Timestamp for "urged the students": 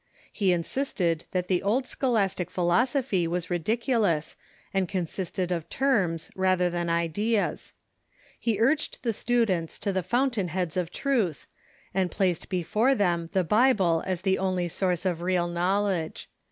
8.59-9.77